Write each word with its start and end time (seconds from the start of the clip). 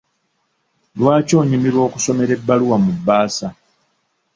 uLwaki 0.95 1.33
onyumirwa 1.41 1.81
okusomera 1.87 2.31
ebbaluwa 2.37 2.77
mu 2.83 2.91
bbaasa? 2.97 3.47